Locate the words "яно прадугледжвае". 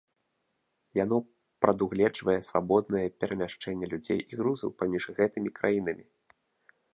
1.03-2.37